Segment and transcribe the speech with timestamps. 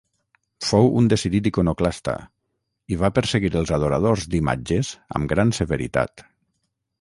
[0.67, 2.15] Fou un decidit iconoclasta
[2.95, 6.27] i va perseguir els adoradors d'imatges amb gran severitat.